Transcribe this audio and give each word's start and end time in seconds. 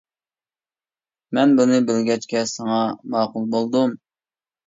مەن 1.37 1.53
بۇنى 1.59 1.77
بىلگەچكە 1.91 2.41
ساڭا 2.53 2.79
ماقۇل 3.17 3.45
بولدۇم. 3.57 3.93